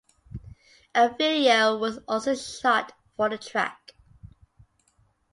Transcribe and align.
A 0.95 1.13
video 1.15 1.77
was 1.77 1.99
also 2.07 2.33
shot 2.33 2.93
for 3.15 3.29
the 3.29 3.37
track. 3.37 3.91